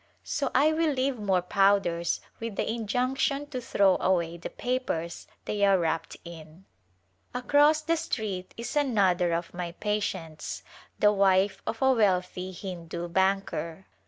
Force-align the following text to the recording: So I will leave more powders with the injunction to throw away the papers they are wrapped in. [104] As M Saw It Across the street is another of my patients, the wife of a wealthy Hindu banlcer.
So 0.23 0.49
I 0.55 0.73
will 0.73 0.91
leave 0.93 1.19
more 1.19 1.43
powders 1.43 2.21
with 2.39 2.55
the 2.55 2.67
injunction 2.67 3.45
to 3.51 3.61
throw 3.61 3.97
away 3.99 4.35
the 4.35 4.49
papers 4.49 5.27
they 5.45 5.63
are 5.63 5.77
wrapped 5.77 6.17
in. 6.25 6.65
[104] 7.33 7.35
As 7.35 7.35
M 7.35 7.35
Saw 7.35 7.37
It 7.39 7.45
Across 7.45 7.81
the 7.83 7.97
street 7.97 8.53
is 8.57 8.75
another 8.75 9.31
of 9.33 9.53
my 9.53 9.73
patients, 9.73 10.63
the 10.97 11.13
wife 11.13 11.61
of 11.67 11.83
a 11.83 11.91
wealthy 11.93 12.51
Hindu 12.51 13.09
banlcer. 13.09 13.85